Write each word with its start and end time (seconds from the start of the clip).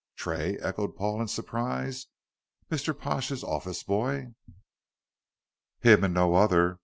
"Tray," 0.15 0.57
echoed 0.59 0.95
Paul 0.95 1.21
in 1.21 1.27
surprise. 1.27 2.07
"Mr. 2.71 2.97
Pash's 2.99 3.43
office 3.43 3.83
boy?" 3.83 4.33
"Him 5.81 6.03
and 6.03 6.15
none 6.15 6.33
other. 6.33 6.79